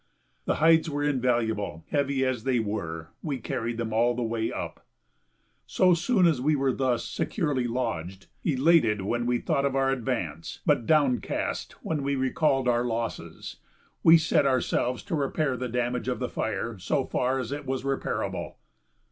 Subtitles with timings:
[0.45, 4.83] The hides were invaluable; heavy as they were, we carried them all the way up.
[5.67, 10.59] So soon as we were thus securely lodged, elated when we thought of our advance,
[10.65, 13.57] but downcast when we recalled our losses,
[14.01, 17.85] we set ourselves to repair the damage of the fire so far as it was
[17.85, 18.57] reparable.